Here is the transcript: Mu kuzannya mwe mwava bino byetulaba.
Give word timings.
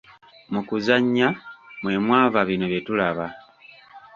Mu 0.53 0.61
kuzannya 0.67 1.27
mwe 1.81 1.95
mwava 2.05 2.39
bino 2.47 2.65
byetulaba. 2.71 3.25